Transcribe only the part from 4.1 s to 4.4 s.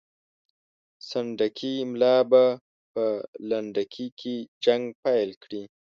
کې